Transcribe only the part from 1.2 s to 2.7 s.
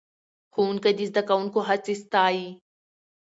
کوونکو هڅې ستایي